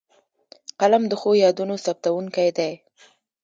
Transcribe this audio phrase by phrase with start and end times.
[0.79, 2.71] قلم د ښو یادونو ثبتوونکی دی